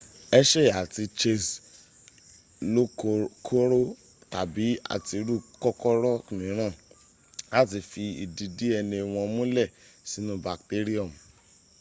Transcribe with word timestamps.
hershey 0.33 0.67
àti 0.81 1.03
chase 1.19 1.51
lokòkòrò 2.73 3.79
tàbi 4.33 4.65
àtirú 4.95 5.35
kòkòrò 5.63 6.11
míràn 6.37 6.73
láti 7.53 7.79
fi 7.89 8.03
ìdí 8.23 8.45
dna 8.59 8.99
wọn 9.13 9.27
múlẹ̀̀ 9.35 9.73
sínu 10.09 10.33
bacterium 10.45 11.11